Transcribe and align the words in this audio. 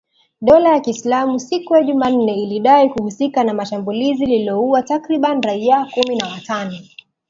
Dola 0.41 0.69
ya 0.69 0.79
Kiislamu 0.79 1.39
siku 1.39 1.75
ya 1.75 1.83
Jumanne 1.83 2.43
ilidai 2.43 2.89
kuhusika 2.89 3.43
na 3.43 3.65
shambulizi 3.65 4.25
lililoua 4.25 4.81
takribani 4.81 5.41
raia 5.41 5.87
kumi 5.95 6.15
na 6.17 6.27
watano. 6.27 6.77